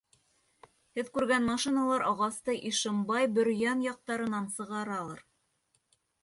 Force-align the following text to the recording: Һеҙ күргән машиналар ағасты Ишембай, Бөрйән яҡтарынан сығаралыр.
Һеҙ 0.99 1.09
күргән 1.17 1.43
машиналар 1.49 2.05
ағасты 2.11 2.55
Ишембай, 2.69 3.29
Бөрйән 3.37 3.85
яҡтарынан 3.89 4.49
сығаралыр. 4.57 5.23